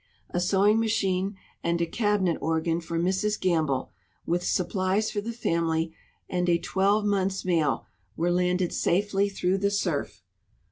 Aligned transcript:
A 0.31 0.39
sewing 0.39 0.79
machine 0.79 1.37
aftid 1.63 1.81
a 1.81 1.85
cabinet 1.85 2.39
organ 2.41 2.81
for 2.81 2.97
Mrs 2.97 3.39
Gamble, 3.39 3.91
with 4.25 4.43
supplies 4.43 5.11
for 5.11 5.21
the 5.21 5.31
family 5.31 5.93
and 6.27 6.49
a 6.49 6.57
twelve 6.57 7.05
months' 7.05 7.45
mail, 7.45 7.85
were 8.17 8.31
landed 8.31 8.73
safely 8.73 9.29
through 9.29 9.59
the 9.59 9.69
surf. 9.69 10.23